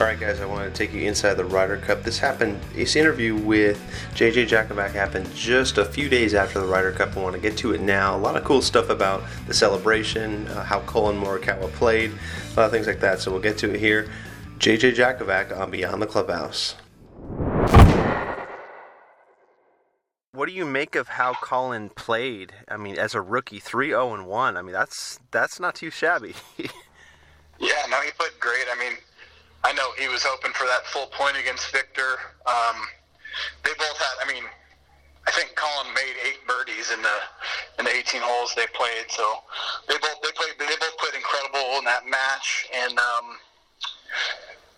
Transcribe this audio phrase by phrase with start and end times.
[0.00, 2.02] All right, guys, I want to take you inside the Ryder Cup.
[2.04, 3.78] This happened, this interview with
[4.14, 7.18] JJ Jakovac happened just a few days after the Ryder Cup.
[7.18, 8.16] I want to get to it now.
[8.16, 12.64] A lot of cool stuff about the celebration, uh, how Collin Morikawa played, a lot
[12.64, 13.20] of things like that.
[13.20, 14.08] So we'll get to it here.
[14.58, 16.76] JJ Jakovac on Beyond the Clubhouse.
[20.32, 22.54] What do you make of how Collin played?
[22.68, 24.56] I mean, as a rookie, 3-0 and 1.
[24.56, 26.32] I mean, that's that's not too shabby.
[26.56, 28.64] yeah, no, he played great.
[28.74, 28.96] I mean,
[29.64, 32.16] I know he was hoping for that full point against Viktor.
[32.46, 32.76] Um,
[33.64, 34.16] they both had.
[34.24, 34.44] I mean,
[35.26, 37.16] I think Collin made eight birdies in the
[37.78, 39.06] in the 18 holes they played.
[39.08, 39.24] So
[39.88, 42.68] they both they played they both played incredible in that match.
[42.72, 43.36] And um,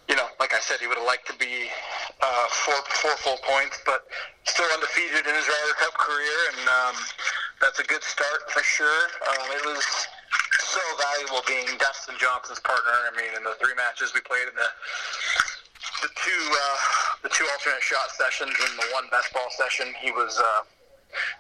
[0.09, 1.71] you know, like I said, he would have liked to be
[2.21, 4.05] uh, four four full points, but
[4.45, 6.97] still undefeated in his Ryder Cup career, and um,
[7.61, 9.07] that's a good start for sure.
[9.31, 9.81] Um, it was
[10.73, 12.97] so valuable being Dustin Johnson's partner.
[13.05, 14.71] I mean, in the three matches we played in the
[16.01, 16.77] the two uh,
[17.21, 20.41] the two alternate shot sessions and the one best ball session, he was.
[20.41, 20.65] Uh,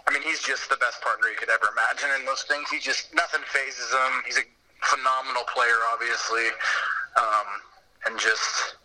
[0.04, 2.68] I mean, he's just the best partner you could ever imagine in those things.
[2.68, 4.20] He just nothing fazes him.
[4.28, 4.44] He's a
[4.84, 6.52] phenomenal player, obviously,
[7.16, 7.48] um,
[8.04, 8.76] and just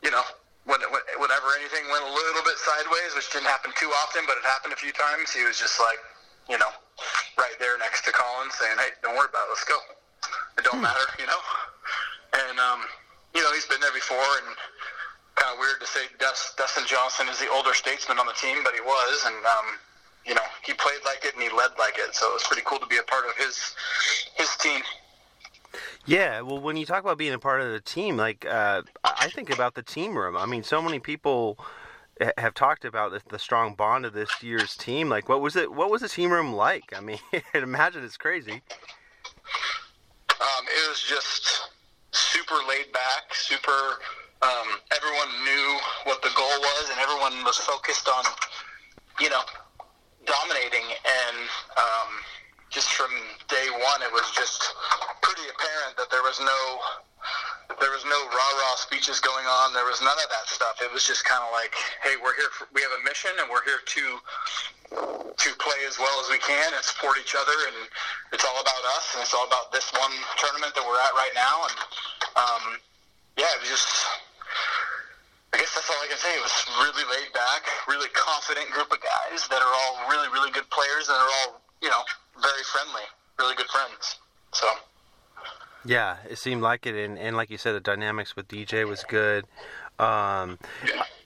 [0.00, 0.24] you know
[0.64, 0.80] when,
[1.20, 4.72] whenever anything went a little bit sideways, which didn't happen too often, but it happened
[4.72, 6.00] a few times, he was just like,
[6.48, 6.72] you know,
[7.38, 9.78] right there next to Collin saying, hey, don't worry about it, let's go.
[10.58, 10.88] It don't hmm.
[10.88, 11.42] matter, you know?
[12.32, 12.80] And, um,
[13.34, 14.56] you know, he's been there before and
[15.36, 18.72] kind of weird to say Dustin Johnson is the older statesman on the team, but
[18.72, 19.24] he was.
[19.26, 19.66] And, um,
[20.24, 22.14] you know, he played like it and he led like it.
[22.14, 23.76] So it was pretty cool to be a part of his,
[24.34, 24.80] his team.
[26.06, 29.28] Yeah, well, when you talk about being a part of the team, like uh, I
[29.28, 30.36] think about the team room.
[30.36, 31.58] I mean, so many people
[32.38, 35.08] have talked about the, the, strong bond of this year's team.
[35.08, 35.72] Like, what was it?
[35.72, 36.92] What was the team room like?
[36.96, 37.18] I mean,
[37.54, 38.62] imagine it's crazy.
[40.40, 41.70] Um, it was just
[42.12, 44.00] super laid back, super.
[44.42, 48.24] Um, everyone knew what the goal was, and everyone was focused on,
[49.20, 49.40] you know,
[50.26, 50.84] dominating.
[50.84, 52.10] And um,
[52.70, 53.10] just from
[53.48, 54.74] day one, it was just
[55.22, 56.80] pretty apparent that there was no
[57.80, 59.74] there was no rah rah speeches going on.
[59.74, 60.78] There was none of that stuff.
[60.78, 62.50] It was just kind of like, hey, we're here.
[62.54, 64.04] For, we have a mission, and we're here to
[65.34, 67.56] to play as well as we can and support each other.
[67.66, 67.90] And
[68.30, 71.34] it's all about us, and it's all about this one tournament that we're at right
[71.34, 71.66] now.
[71.66, 71.76] And
[72.38, 72.64] um,
[73.34, 73.90] yeah, it was just.
[75.54, 76.30] I guess that's all I can say.
[76.36, 80.50] It was really laid back, really confident group of guys that are all really, really
[80.50, 82.02] good players and are all, you know,
[82.42, 83.06] very friendly,
[83.38, 84.20] really good friends.
[84.52, 84.68] So.
[85.86, 89.04] Yeah, it seemed like it, and, and like you said, the dynamics with DJ was
[89.04, 89.44] good.
[89.98, 90.58] Um,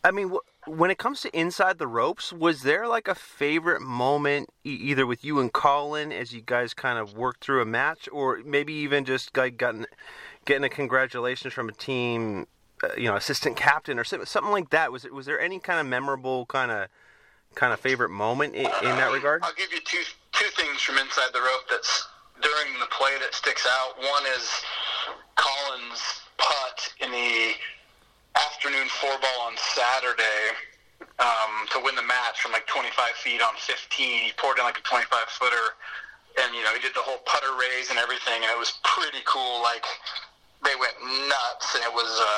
[0.05, 0.33] I mean,
[0.67, 5.07] when it comes to inside the ropes, was there like a favorite moment, e- either
[5.07, 8.73] with you and Colin as you guys kind of worked through a match, or maybe
[8.73, 9.87] even just like getting
[10.45, 12.47] getting a congratulations from a team,
[12.85, 14.93] uh, you know, assistant captain or something like that?
[14.93, 16.89] Was it was there any kind of memorable kind of
[17.55, 19.43] kind of favorite moment in, in that regard?
[19.43, 22.07] I'll give you two two things from inside the rope that's
[22.43, 23.97] during the play that sticks out.
[23.99, 24.49] One is
[25.37, 26.03] Collin's
[26.39, 27.53] putt in the
[28.37, 30.57] afternoon four ball on Saturday
[31.21, 34.25] um, to win the match from like 25 feet on 15.
[34.25, 35.77] He poured in like a 25 footer,
[36.41, 39.21] and you know he did the whole putter raise and everything, and it was pretty
[39.25, 39.61] cool.
[39.63, 39.85] Like
[40.65, 40.97] they went
[41.29, 42.37] nuts, and it was a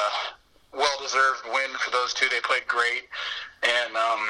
[0.76, 2.28] well-deserved win for those two.
[2.30, 3.06] They played great,
[3.62, 4.22] and um,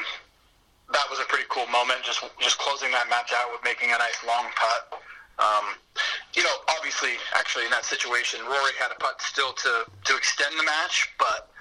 [0.91, 2.03] that was a pretty cool moment.
[2.03, 5.01] Just just closing that match out with making a nice long putt.
[5.39, 5.75] Um,
[6.33, 10.57] you know, obviously, actually, in that situation, Rory had a putt still to to extend
[10.57, 11.53] the match, but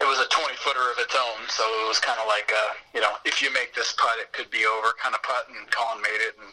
[0.00, 2.64] it was a 20 footer of its own, so it was kind of like, a,
[2.92, 5.70] you know, if you make this putt, it could be over kind of putt, and
[5.70, 6.50] Collin made it and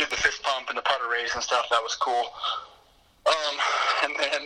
[0.00, 1.68] did the fist pump and the putter raise and stuff.
[1.70, 2.32] That was cool.
[3.28, 3.54] Um,
[4.08, 4.42] and then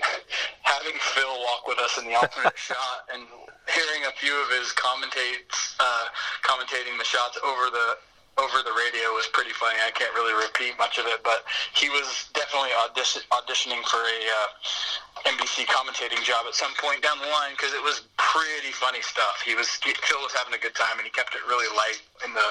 [0.62, 3.22] having Phil walk with us in the alternate shot and
[3.70, 6.10] hearing a few of his commentates, uh,
[6.42, 7.96] commentating the shots over the
[8.42, 9.78] over the radio was pretty funny.
[9.78, 11.46] I can't really repeat much of it, but
[11.78, 17.22] he was definitely audition, auditioning for a uh, NBC commentating job at some point down
[17.22, 19.38] the line because it was pretty funny stuff.
[19.46, 22.34] He was Phil was having a good time, and he kept it really light in
[22.34, 22.48] the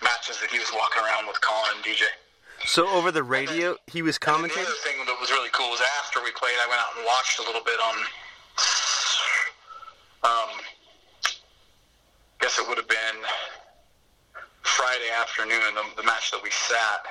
[0.00, 2.06] matches that he was walking around with Collin and DJ.
[2.62, 4.62] So over the radio, then, he was commentating.
[4.62, 7.02] The other thing that was really cool was after we played, I went out and
[7.02, 7.96] watched a little bit on.
[10.22, 10.50] Um,
[12.38, 13.18] guess it would have been
[14.62, 17.06] Friday afternoon, the, the match that we sat,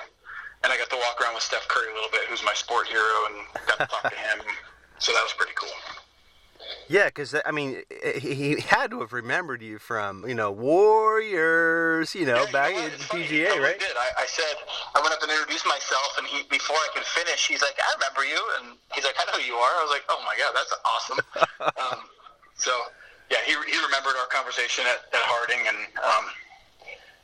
[0.64, 2.88] and I got to walk around with Steph Curry a little bit, who's my sport
[2.88, 3.36] hero, and
[3.68, 4.40] got to talk to him.
[5.00, 5.70] So that was pretty cool.
[6.88, 7.84] Yeah, because I mean,
[8.20, 12.80] he had to have remembered you from you know Warriors, you know, yeah, back you
[12.80, 13.80] know in PGA, right?
[13.80, 13.96] Did.
[13.96, 14.56] I, I said
[14.96, 17.90] I went up and introduced myself, and he before I could finish, he's like, "I
[17.96, 20.36] remember you," and he's like, "I know who you are." I was like, "Oh my
[20.36, 21.20] god, that's awesome."
[21.80, 22.00] um,
[22.56, 22.72] so
[23.32, 26.26] yeah, he he remembered our conversation at, at Harding, and um,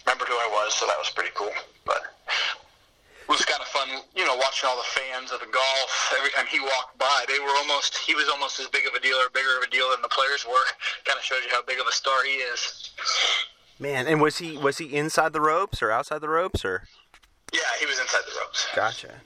[0.07, 1.51] remembered who I was, so that was pretty cool.
[1.83, 6.13] But it was kind of fun, you know, watching all the fans of the golf.
[6.15, 9.01] Every time he walked by, they were almost, he was almost as big of a
[9.01, 10.63] deal or bigger of a deal than the players were.
[11.03, 12.91] Kind of shows you how big of a star he is.
[13.79, 16.87] Man, and was he was he inside the ropes or outside the ropes or?
[17.53, 18.67] Yeah, he was inside the ropes.
[18.73, 19.21] Gotcha.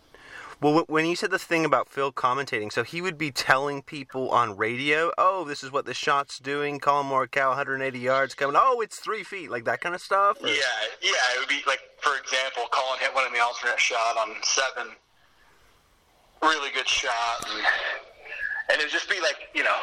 [0.62, 4.30] Well, when you said the thing about Phil commentating, so he would be telling people
[4.30, 6.80] on radio, "Oh, this is what the shot's doing.
[6.80, 8.56] Collin Morikawa, 180 yards coming.
[8.56, 10.48] Oh, it's three feet, like that kind of stuff." Or?
[10.48, 10.62] Yeah,
[11.02, 11.34] yeah.
[11.34, 14.96] It would be like, for example, Collin hit one in the alternate shot on seven.
[16.44, 17.66] Really good shot, and,
[18.70, 19.80] and it would just be like, you know,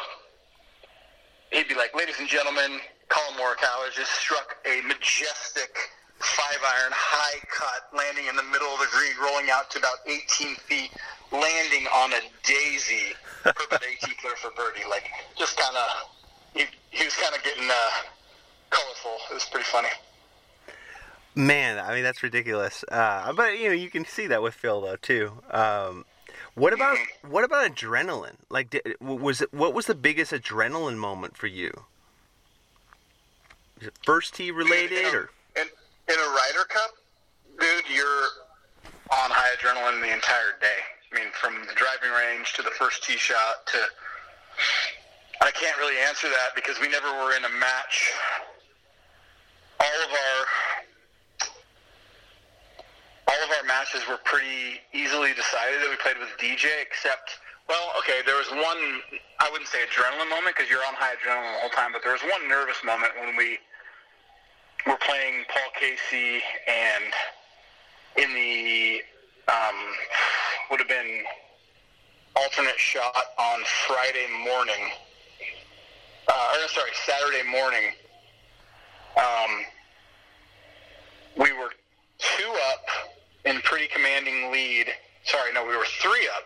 [1.51, 2.79] he'd be like, "Ladies and gentlemen,
[3.09, 5.75] Collin Morikawa has just struck a majestic."
[6.19, 10.03] Five iron, high cut, landing in the middle of the green, rolling out to about
[10.07, 10.91] 18 feet,
[11.31, 14.87] landing on a daisy for about 18 clear for birdie.
[14.89, 15.87] Like, just kind of,
[16.53, 17.91] he, he was kind of getting uh,
[18.69, 19.17] colorful.
[19.31, 19.89] It was pretty funny.
[21.35, 22.83] Man, I mean that's ridiculous.
[22.91, 25.31] Uh, but you know, you can see that with Phil though too.
[25.51, 26.03] Um,
[26.55, 27.31] what about mm-hmm.
[27.31, 28.35] what about adrenaline?
[28.49, 31.85] Like, did, was it what was the biggest adrenaline moment for you?
[33.79, 35.29] Is it first tee related or?
[36.09, 36.91] In a Ryder Cup,
[37.61, 38.25] dude, you're
[39.13, 40.81] on high adrenaline the entire day.
[41.13, 43.79] I mean, from the driving range to the first tee shot to.
[45.41, 48.11] I can't really answer that because we never were in a match.
[49.79, 50.39] All of our
[53.29, 57.37] all of our matches were pretty easily decided that we played with DJ, except
[57.69, 58.81] well, okay, there was one
[59.39, 62.13] I wouldn't say adrenaline moment because you're on high adrenaline the whole time, but there
[62.13, 63.61] was one nervous moment when we
[64.85, 67.13] we're playing Paul Casey, and
[68.17, 69.01] in the
[69.47, 69.75] um,
[70.69, 71.23] would have been
[72.35, 74.91] alternate shot on Friday morning.
[76.27, 77.91] Uh, or sorry, Saturday morning.
[79.17, 79.65] Um,
[81.37, 81.71] we were
[82.19, 82.85] two up
[83.45, 84.87] in pretty commanding lead.
[85.23, 86.45] Sorry, no, we were three up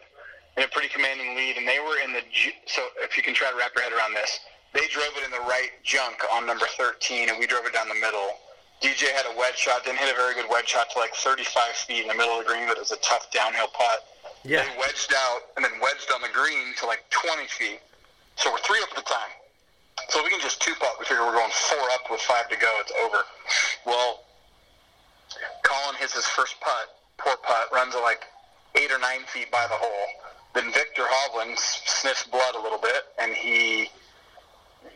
[0.57, 2.21] in a pretty commanding lead, and they were in the.
[2.65, 4.39] So if you can try to wrap your head around this,
[4.73, 7.87] they drove it in the right junk on number 13, and we drove it down
[7.87, 8.37] the middle.
[8.81, 11.45] DJ had a wedge shot, didn't hit a very good wedge shot to like 35
[11.87, 14.03] feet in the middle of the green, but it was a tough downhill putt.
[14.43, 14.65] Yeah.
[14.65, 17.79] They wedged out and then wedged on the green to like 20 feet.
[18.35, 19.31] So we're three up at the time.
[20.09, 20.99] So we can just two putt.
[20.99, 22.67] We figure we're going four up with five to go.
[22.81, 23.23] It's over.
[23.85, 24.23] Well,
[25.63, 28.25] Collin hits his first putt, poor putt, runs it like
[28.75, 30.07] eight or nine feet by the hole.
[30.53, 33.89] Then Viktor Hovland sniffs blood a little bit, and he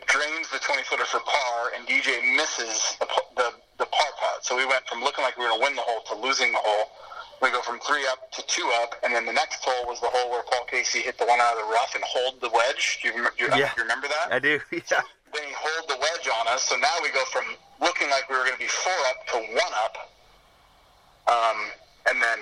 [0.07, 3.49] drains the 20 footer for par, and DJ misses the, the,
[3.79, 4.45] the par putt.
[4.45, 6.51] So we went from looking like we were going to win the hole to losing
[6.51, 6.91] the hole.
[7.41, 10.09] We go from three up to two up, and then the next hole was the
[10.09, 12.99] hole where Paul Casey hit the one out of the rough and holed the wedge.
[13.03, 13.69] Do you, do you, yeah.
[13.77, 14.33] you remember that?
[14.33, 14.59] I do.
[14.71, 14.81] Yeah.
[14.85, 14.97] So
[15.33, 17.43] then he holed the wedge on us, so now we go from
[17.81, 19.95] looking like we were going to be four up to one up.
[21.27, 21.57] Um,
[22.09, 22.39] and then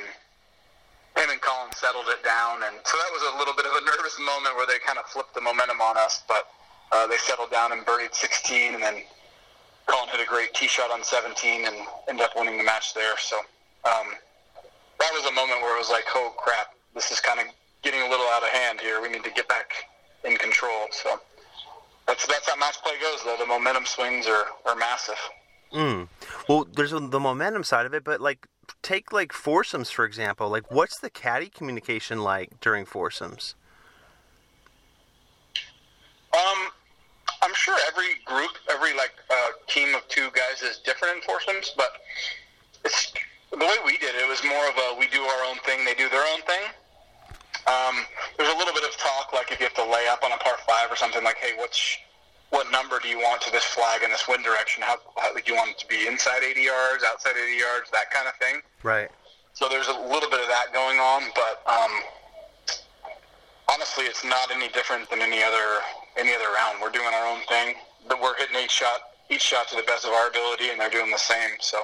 [1.17, 3.84] him and Collin settled it down, and so that was a little bit of a
[3.84, 6.48] nervous moment where they kind of flipped the momentum on us, but
[6.92, 9.01] uh, they settled down and birdied 16, and then
[9.88, 11.75] Collin hit a great tee shot on 17 and
[12.08, 13.18] ended up winning the match there.
[13.18, 13.38] So
[13.86, 14.08] um,
[15.00, 17.48] that was a moment where it was like, oh crap, this is kind of
[17.84, 19.01] getting a little out of hand here.
[19.01, 19.72] We need to get back
[20.24, 20.88] in control.
[20.92, 21.20] So
[22.08, 23.38] that's that's how match play goes, though.
[23.38, 25.20] The momentum swings are, are massive.
[25.74, 26.08] Mm.
[26.48, 28.48] Well, there's the momentum side of it, but like
[28.82, 30.50] take like foursomes for example.
[30.50, 33.56] Like, what's the caddy communication like during foursomes?
[36.34, 36.70] Um,
[37.42, 41.75] I'm sure every group, every like uh, team of two guys as different in foursomes,
[41.75, 42.00] but
[42.86, 43.12] it's
[43.51, 44.24] the way we did it.
[44.24, 46.63] It was more of a we do our own thing, they do their own thing.
[47.67, 48.05] Um,
[48.38, 50.38] there's a little bit of talk, like if you have to lay up on a
[50.38, 51.98] par five or something, like, hey, what's
[52.51, 54.84] what number do you want to this flag in this wind direction?
[54.84, 58.12] How, how do you want it to be inside 80 yards, outside 80 yards, that
[58.12, 58.62] kind of thing.
[58.84, 59.10] Right.
[59.53, 61.91] So there's a little bit of that going on, but um,
[63.74, 65.81] honestly, it's not any different than any other
[66.15, 66.79] any other round.
[66.81, 67.75] We're doing our own thing.
[68.07, 70.89] But we're hitting each shot each shot to the best of our ability, and they're
[70.89, 71.58] doing the same.
[71.60, 71.79] So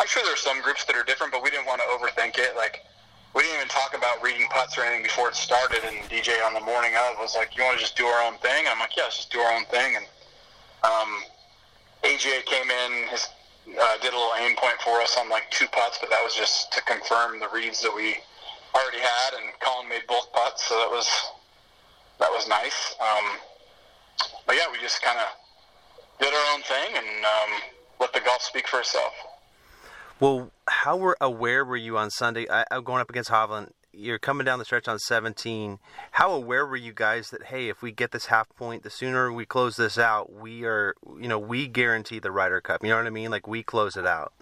[0.00, 2.56] I'm sure there's some groups that are different, but we didn't want to overthink it.
[2.56, 2.84] Like
[3.34, 5.84] we didn't even talk about reading putts or anything before it started.
[5.84, 8.38] And DJ on the morning of was like, "You want to just do our own
[8.38, 10.06] thing?" I'm like, "Yeah, let's just do our own thing." And
[10.84, 11.10] um,
[12.04, 13.28] AJ came in, his,
[13.68, 16.34] uh, did a little aim point for us on like two putts, but that was
[16.34, 18.16] just to confirm the reads that we
[18.74, 19.34] already had.
[19.36, 21.08] And Collin made both putts, so that was
[22.18, 22.94] that was nice.
[23.00, 23.36] Um,
[24.46, 25.26] but yeah, we just kind of
[26.20, 27.60] did our own thing and um,
[28.00, 29.12] let the golf speak for itself.
[30.18, 32.46] Well, how were aware were you on Sunday?
[32.50, 33.72] I, I'm going up against Hovland.
[33.92, 35.78] You're coming down the stretch on 17.
[36.12, 39.32] How aware were you guys that hey, if we get this half point, the sooner
[39.32, 42.82] we close this out, we are, you know, we guarantee the Ryder Cup.
[42.82, 43.30] You know what I mean?
[43.30, 44.32] Like we close it out.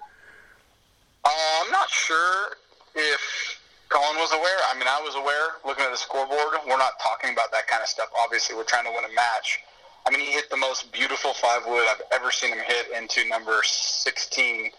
[1.24, 1.30] Uh,
[1.64, 2.56] I'm not sure
[2.94, 4.58] if Collin was aware.
[4.70, 6.58] I mean, I was aware looking at the scoreboard.
[6.66, 8.08] We're not talking about that kind of stuff.
[8.18, 9.60] Obviously, we're trying to win a match.
[10.06, 13.26] I mean, he hit the most beautiful five wood I've ever seen him hit into
[13.28, 14.70] number 16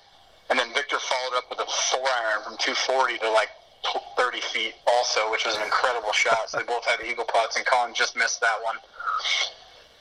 [0.50, 3.50] and then Viktor followed up with a four iron from 240 to like
[4.18, 6.50] 30 feet also, which was an incredible shot.
[6.50, 8.76] So they both had eagle putts, and Collin just missed that one.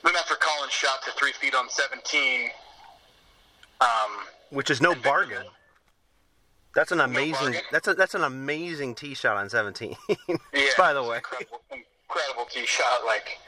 [0.03, 2.51] Then after Collin shot to three feet on 17,
[3.81, 3.89] um,
[4.51, 5.45] which is no bargain.
[6.75, 7.53] That's an amazing.
[7.53, 9.95] No that's a that's an amazing tee shot on 17.
[10.29, 13.05] yeah, by the way, incredible, incredible tee shot.
[13.07, 13.39] Like,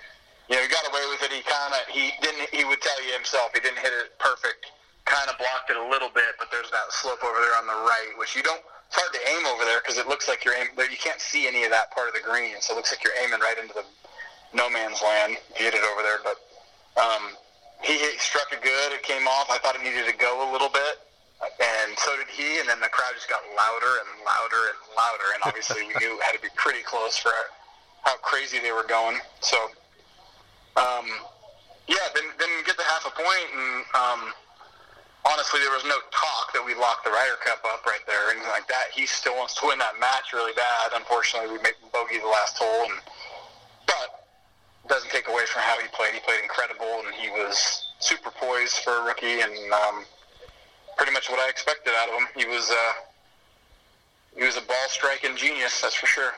[0.49, 1.33] you know, he got away with it.
[1.33, 2.49] He kind of he didn't.
[2.55, 4.71] He would tell you himself he didn't hit it perfect
[5.07, 7.79] kind of blocked it a little bit, but there's that slope over there on the
[7.87, 8.61] right, which you don't.
[8.91, 10.75] It's hard to aim over there because it looks like you're aiming.
[10.79, 13.17] You can't see any of that part of the green, so it looks like you're
[13.23, 13.87] aiming right into the
[14.55, 15.39] no man's land.
[15.59, 16.39] You hit it over there, but
[16.99, 17.35] um,
[17.83, 18.93] he hit, struck it good.
[18.95, 19.51] It came off.
[19.51, 21.03] I thought it needed to go a little bit,
[21.43, 22.59] and so did he.
[22.63, 26.19] And then the crowd just got louder and louder and louder, and obviously we knew
[26.19, 27.35] it had to be pretty close for
[28.07, 29.19] how crazy they were going.
[29.43, 29.59] So,
[30.77, 31.07] um,
[31.89, 33.85] yeah, then then get the half a point and.
[33.95, 34.33] Um,
[35.27, 38.31] honestly, there was no talk that we locked the Ryder Cup up right there or
[38.31, 38.95] anything like that.
[38.95, 40.95] He still wants to win that match really bad.
[40.95, 42.95] Unfortunately, we made bogey the last hole, and
[43.87, 44.27] but
[44.89, 46.15] doesn't take away from how he played.
[46.15, 50.05] He played incredible, and he was super poised for a rookie, and um,
[50.97, 52.27] pretty much what I expected out of him.
[52.37, 52.93] He was uh,
[54.37, 56.33] he was a ball striking genius, that's for sure.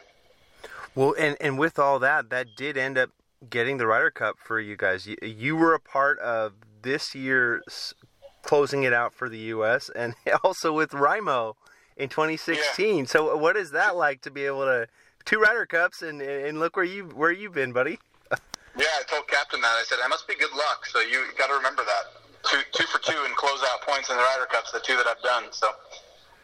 [0.95, 3.11] Well, and and with all that, that did end up
[3.49, 5.07] getting the Ryder Cup for you guys.
[5.07, 7.95] You, you were a part of this year's
[8.43, 9.91] closing it out for the U.S.
[9.95, 10.15] and
[10.45, 11.55] also with Ryan Moore
[11.97, 12.99] in 2016.
[12.99, 13.05] Yeah.
[13.05, 14.89] So what is that like to be able to
[15.25, 17.99] two Ryder Cups and and look where you where you've been, buddy?
[18.33, 19.77] yeah, I told Captain that.
[19.79, 22.87] I said, "I must be good luck." So you got to remember that two two
[22.87, 25.45] for two and close out points in the Ryder Cups, the two that I've done.
[25.51, 25.69] So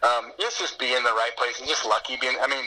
[0.03, 2.17] um, it's just be in the right place and just lucky.
[2.21, 2.67] Being, I mean,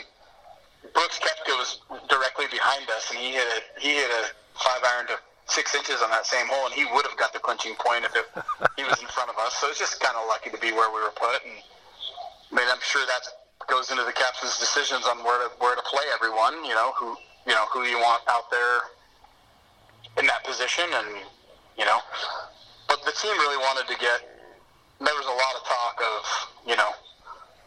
[0.82, 4.24] Brooks Koepka was directly behind us, and he hit a he hit a
[4.58, 5.16] five iron to
[5.46, 8.14] six inches on that same hole, and he would have got the clinching point if
[8.14, 8.26] it,
[8.76, 9.54] he was in front of us.
[9.56, 11.40] So it's just kind of lucky to be where we were put.
[11.42, 13.22] And I mean, I'm sure that
[13.66, 16.64] goes into the captain's decisions on where to where to play everyone.
[16.64, 17.16] You know who
[17.46, 18.94] you know who you want out there
[20.18, 21.08] in that position, and
[21.76, 21.98] you know.
[22.86, 24.24] But the team really wanted to get.
[24.98, 26.20] There was a lot of talk of
[26.66, 26.90] you know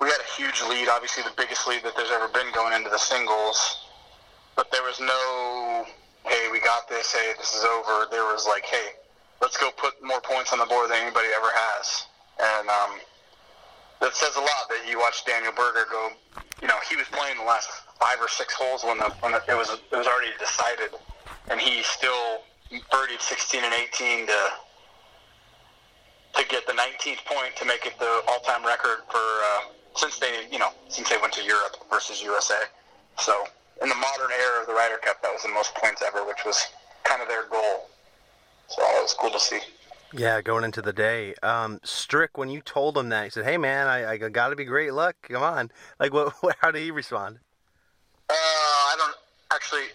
[0.02, 2.90] we had a huge lead, obviously the biggest lead that there's ever been going into
[2.90, 3.86] the singles,
[4.56, 5.86] but there was no
[6.26, 8.08] hey, we got this, hey, this is over.
[8.12, 8.98] There was like, hey,
[9.42, 12.06] let's go put more points on the board than anybody ever has.
[12.40, 13.00] And um,
[14.02, 16.10] that says a lot that you watch Daniel Berger go,
[16.62, 19.58] you know, he was playing the last five or six holes when, the, when it
[19.58, 20.94] was it was already decided,
[21.50, 22.46] and he still
[22.94, 24.34] birdied 16 and 18 to
[26.34, 29.62] to get the 19th point to make it the all-time record for uh,
[29.96, 32.62] since they you know since they went to Europe versus USA.
[33.20, 33.34] So
[33.82, 36.46] in the modern era of the Ryder Cup, that was the most points ever, which
[36.46, 36.62] was
[37.04, 37.90] kind of their goal.
[38.68, 39.60] So it was cool to see.
[40.14, 43.58] Yeah, going into the day, um, Strick, when you told him that, he said, "Hey,
[43.58, 45.16] man, I, I got to be great luck.
[45.24, 46.58] Come on." Like, what, what?
[46.62, 47.40] How did he respond?
[48.30, 49.16] Uh, I don't
[49.54, 49.88] actually.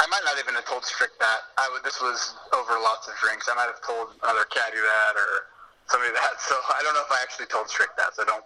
[0.00, 1.40] I might not even have told Strick that.
[1.58, 1.84] I would.
[1.84, 3.48] This was over lots of drinks.
[3.50, 5.52] I might have told another caddy that or
[5.86, 6.40] somebody that.
[6.40, 8.16] So I don't know if I actually told Strick that.
[8.16, 8.44] So don't.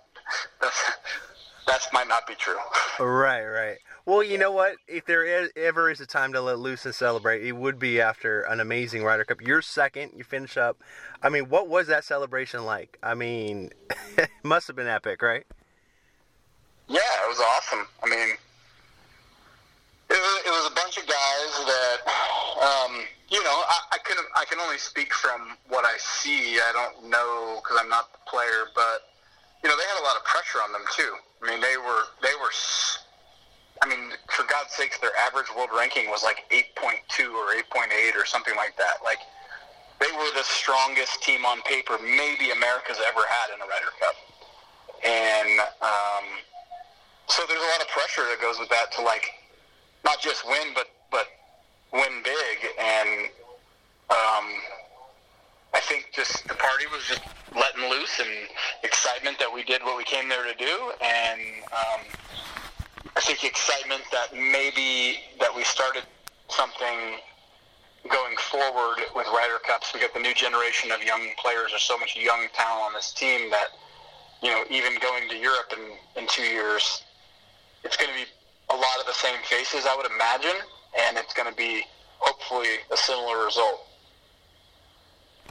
[0.61, 0.85] That's,
[1.67, 2.57] that might not be true.
[2.99, 3.79] Right, right.
[4.05, 4.77] Well, you know what?
[4.87, 8.01] If there is, ever is a time to let loose and celebrate, it would be
[8.01, 9.41] after an amazing Ryder Cup.
[9.41, 10.13] You're second.
[10.17, 10.81] You finish up.
[11.23, 12.99] I mean, what was that celebration like?
[13.03, 13.71] I mean,
[14.17, 15.45] it must have been epic, right?
[16.89, 17.87] Yeah, it was awesome.
[18.03, 18.37] I mean,
[20.09, 21.99] it was, it was a bunch of guys that,
[22.63, 26.59] um, you know, know, I, I can I can only speak from what I see.
[26.59, 29.06] I don't know because I'm not the player, but
[29.63, 31.15] you know, they had a lot of pressure on them too.
[31.43, 32.53] I mean, they were they were.
[33.83, 38.25] I mean, for God's sakes, their average world ranking was like 8.2 or 8.8 or
[38.25, 39.05] something like that.
[39.05, 39.19] Like
[40.01, 44.17] they were the strongest team on paper maybe America's ever had in a Ryder Cup,
[45.05, 46.25] and um,
[47.29, 49.29] so there's a lot of pressure that goes with that to like
[50.05, 51.27] not just win, but but
[51.93, 52.57] win big.
[52.79, 53.29] And
[54.11, 54.47] um,
[55.87, 57.23] think just the party was just
[57.55, 58.29] letting loose and
[58.83, 61.41] excitement that we did what we came there to do, and
[61.73, 62.01] um,
[63.17, 66.03] I think excitement that maybe that we started
[66.49, 67.23] something
[68.11, 69.95] going forward with Ryder Cups.
[69.95, 71.71] We got the new generation of young players.
[71.71, 73.69] There's so much young talent on this team that
[74.43, 77.05] you know even going to Europe in in two years,
[77.85, 78.27] it's going to be
[78.71, 80.59] a lot of the same faces, I would imagine,
[81.07, 81.85] and it's going to be
[82.19, 83.87] hopefully a similar result.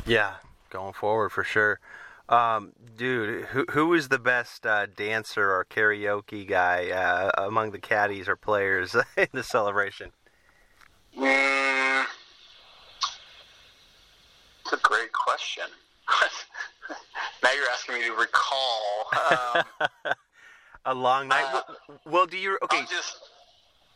[0.06, 0.36] Yeah,
[0.70, 1.80] going forward for sure.
[2.30, 7.80] Um, dude, who who is the best uh, dancer or karaoke guy uh, among the
[7.80, 10.12] caddies or players in the celebration?
[11.18, 12.06] Mm,
[14.64, 15.66] it's a great question.
[17.44, 19.08] now you're asking me to recall.
[19.32, 19.90] Um,
[20.86, 21.46] a long night.
[21.52, 22.58] Uh, well, well, do you?
[22.64, 22.78] Okay.
[22.78, 23.18] I'll just,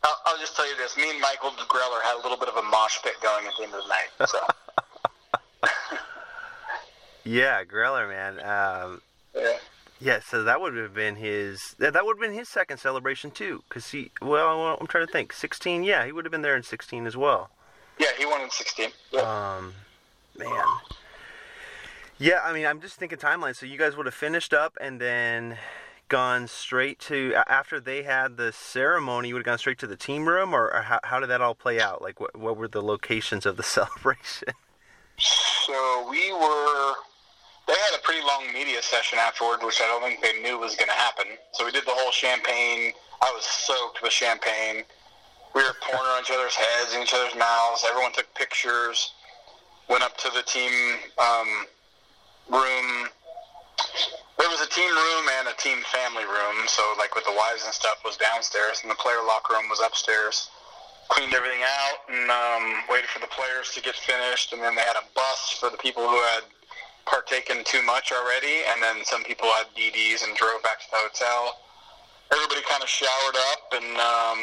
[0.04, 0.96] I'll, I'll, just tell you this.
[0.96, 3.64] Me and Michael Greller had a little bit of a mosh pit going at the
[3.64, 4.28] end of the night.
[4.28, 4.38] So.
[7.30, 8.40] Yeah, Greller, man.
[8.40, 9.00] Um,
[9.34, 9.56] yeah.
[10.02, 11.74] Yeah, so that would have been his.
[11.78, 14.10] That would have been his second celebration too, because he.
[14.22, 15.32] Well, I'm trying to think.
[15.32, 15.82] 16.
[15.82, 17.50] Yeah, he would have been there in 16 as well.
[17.98, 18.86] Yeah, he won in 16.
[19.22, 19.74] Um,
[20.38, 20.64] man.
[22.18, 23.54] Yeah, I mean, I'm just thinking timeline.
[23.54, 25.58] So you guys would have finished up, and then
[26.08, 29.96] gone straight to after they had the ceremony you would have gone straight to the
[29.96, 32.66] team room or, or how, how, did that all play out like what, what were
[32.66, 34.48] the locations of the celebration
[35.16, 37.09] so we were they had a
[38.10, 41.38] pretty long media session afterward which i don't think they knew was going to happen.
[41.52, 42.90] So we did the whole champagne.
[43.22, 44.82] I was soaked with champagne.
[45.54, 47.86] We were pouring on each other's heads and each other's mouths.
[47.86, 49.14] Everyone took pictures.
[49.86, 50.74] Went up to the team
[51.22, 51.70] um,
[52.50, 53.06] room.
[54.42, 56.66] There was a team room and a team family room.
[56.66, 59.78] So like with the wives and stuff was downstairs, and the player locker room was
[59.78, 60.50] upstairs.
[61.14, 64.82] Cleaned everything out and um, waited for the players to get finished, and then they
[64.82, 66.42] had a bus for the people who had
[67.10, 70.96] partaken too much already, and then some people had DDs and drove back to the
[70.96, 71.58] hotel.
[72.32, 74.40] Everybody kind of showered up and um,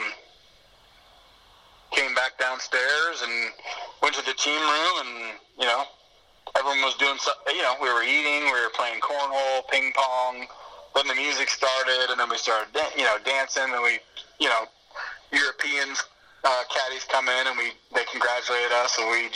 [1.95, 3.51] came back downstairs and
[4.03, 5.87] went to the team room, and you know
[6.59, 7.55] everyone was doing something.
[7.55, 10.47] You know, we were eating, we were playing cornhole, ping pong.
[10.95, 13.69] Then the music started, and then we started, you know, dancing.
[13.69, 13.99] And we,
[14.39, 14.65] you know,
[15.31, 16.03] Europeans,
[16.43, 19.29] uh, caddies come in, and we they congratulate us, and we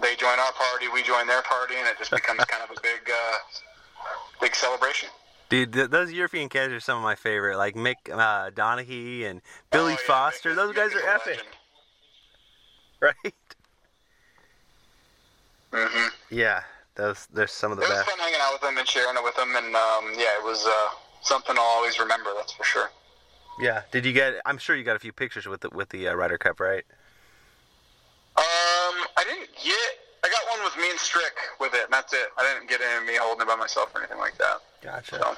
[0.00, 2.80] they join our party, we join their party, and it just becomes kind of a
[2.80, 3.36] big, uh,
[4.40, 5.08] big celebration.
[5.48, 9.40] Dude, th- those European caddies are some of my favorite, like Mick uh, Donaghy and
[9.70, 10.52] Billy oh, yeah, Foster.
[10.52, 11.48] Mick, those guys are epic, legend.
[13.00, 13.34] right?
[15.72, 16.08] Mm-hmm.
[16.30, 16.62] Yeah,
[16.94, 18.08] those there's some of the it best.
[18.08, 20.38] It was fun hanging out with them and sharing it with them, and um, yeah,
[20.38, 22.30] it was uh, something I'll always remember.
[22.36, 22.90] That's for sure.
[23.60, 23.82] Yeah.
[23.90, 24.34] Did you get?
[24.46, 26.84] I'm sure you got a few pictures with the with the uh, Ryder Cup, right?
[29.60, 29.96] Um, I didn't get.
[30.22, 32.28] I got one with me and Strick with it, and that's it.
[32.36, 34.60] I didn't get any of me holding it by myself or anything like that.
[34.82, 35.16] Gotcha.
[35.16, 35.36] So.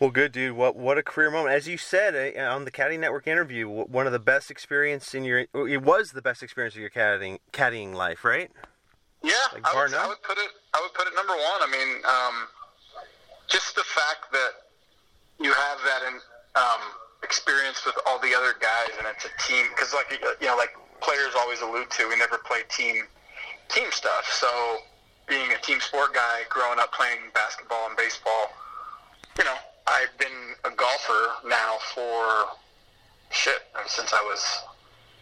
[0.00, 0.56] Well, good dude.
[0.56, 1.54] What what a career moment.
[1.54, 5.24] As you said uh, on the Caddie Network interview, one of the best experience in
[5.24, 8.50] your it was the best experience of your caddying caddying life, right?
[9.22, 10.50] Yeah, like I, would, I, would, put it.
[10.74, 11.60] I would put it number one.
[11.62, 12.46] I mean, um,
[13.48, 14.50] just the fact that
[15.40, 16.14] you have that in,
[16.54, 16.82] um,
[17.22, 19.66] experience with all the other guys, and it's a team.
[19.74, 23.04] Because like you know, like players always allude to, we never play team
[23.68, 24.30] team stuff.
[24.32, 24.48] So
[25.26, 28.52] being a team sport guy, growing up playing basketball and baseball,
[29.38, 29.56] you know,
[29.86, 32.46] I've been a golfer now for
[33.30, 34.62] shit since I was.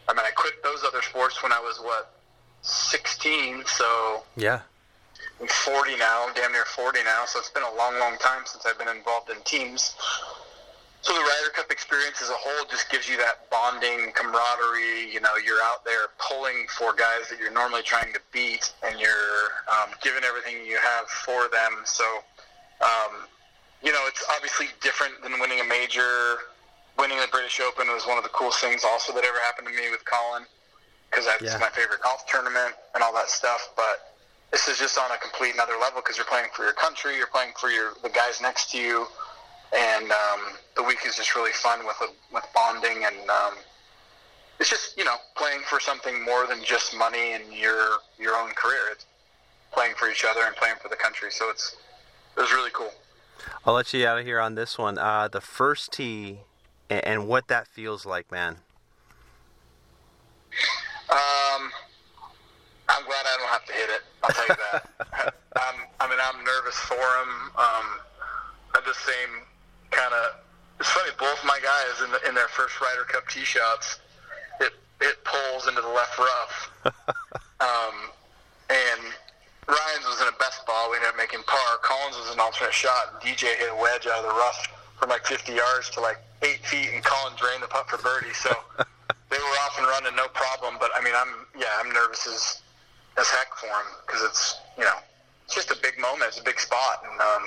[0.08, 2.14] I mean, I quit those other sports when I was what
[2.62, 3.64] 16.
[3.66, 4.60] So yeah,
[5.40, 7.24] I'm 40 now, damn near 40 now.
[7.26, 9.94] So it's been a long, long time since I've been involved in teams.
[11.05, 15.12] So the Ryder Cup experience as a whole just gives you that bonding, camaraderie.
[15.12, 18.99] You know, you're out there pulling for guys that you're normally trying to beat, and
[18.99, 21.85] you're um, giving everything you have for them.
[21.85, 22.05] So
[22.81, 23.29] um,
[23.85, 26.49] you know, it's obviously different than winning a major.
[26.99, 29.75] Winning the British Open was one of the coolest things also that ever happened to
[29.75, 30.47] me with Collin,
[31.11, 31.59] because that's yeah.
[31.59, 33.77] my favorite golf tournament and all that stuff.
[33.77, 34.14] But
[34.53, 37.29] this is just on a complete another level because you're playing for your country, you're
[37.29, 39.07] playing for your the guys next to you,
[39.72, 40.40] and um,
[40.77, 41.96] the week is just really fun with
[42.33, 43.55] with bonding and um,
[44.61, 48.50] it's just you know playing for something more than just money and your your own
[48.50, 48.88] career.
[48.92, 49.07] It's
[49.72, 51.31] playing for each other and playing for the country.
[51.31, 51.77] So it's
[52.37, 52.90] it was really cool.
[53.64, 54.98] I'll let you out of here on this one.
[54.98, 56.40] Uh, the first tee
[56.88, 58.59] and, and what that feels like, man.
[61.11, 61.70] Um,
[62.88, 64.03] I'm glad I don't have to hit it.
[64.22, 65.35] I'll tell you that.
[65.57, 67.50] I'm, I mean, I'm nervous for him.
[67.57, 67.87] Um,
[68.74, 69.46] I the same
[69.94, 70.42] kind of.
[70.80, 71.11] It's funny.
[71.18, 74.00] Both my guys in, the, in their first Ryder Cup tee shots,
[74.61, 76.54] it it pulls into the left rough.
[77.62, 77.96] um,
[78.70, 79.02] and
[79.68, 80.90] Ryan's was in a best ball.
[80.90, 81.78] We ended up making par.
[81.83, 83.22] Collins was an alternate shot.
[83.22, 84.66] DJ hit a wedge out of the rough
[84.98, 88.35] from like 50 yards to like eight feet, and Collins drained the putt for birdie.
[88.35, 88.50] So
[89.30, 90.76] they were off and running, no problem.
[90.78, 92.62] But I mean, I'm yeah, I'm nervous as
[93.16, 94.98] as heck for him because it's you know
[95.44, 97.44] it's just a big moment, it's a big spot, and um,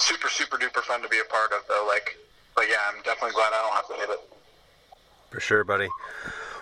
[0.00, 1.62] super super duper fun to be a part of.
[1.68, 2.16] Though, like,
[2.54, 4.20] but yeah, I'm definitely glad I don't have to hit it.
[5.30, 5.88] For sure, buddy.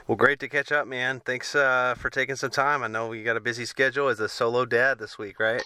[0.07, 1.21] Well, great to catch up, man.
[1.21, 2.83] Thanks uh, for taking some time.
[2.83, 5.63] I know you got a busy schedule as a solo dad this week, right?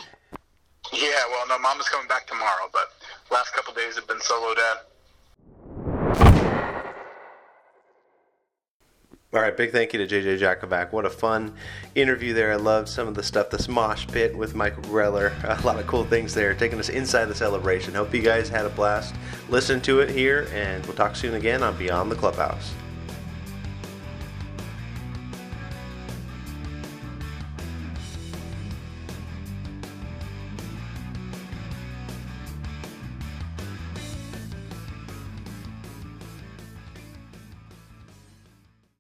[0.93, 2.93] Yeah, well, no, Mama's coming back tomorrow, but
[3.31, 4.79] last couple days have been solo dad.
[9.35, 10.93] All right, big thank you to JJ Jakovac.
[10.93, 11.55] What a fun
[11.95, 12.53] interview there.
[12.53, 15.33] I loved some of the stuff, the Smosh Pit with Michael Greller.
[15.63, 17.95] A lot of cool things there, taking us inside the celebration.
[17.95, 19.15] Hope you guys had a blast.
[19.49, 22.75] Listen to it here, and we'll talk soon again on Beyond the Clubhouse.